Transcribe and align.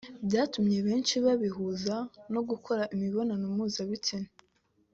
byatumye 0.27 0.77
benshi 0.87 1.15
babihuza 1.25 1.95
no 2.33 2.41
gukora 2.49 2.83
imibonano 2.95 3.45
mpuzabitsina 3.55 4.29